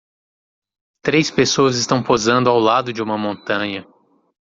[1.03, 3.87] Três pessoas estão posando ao lado de uma montanha.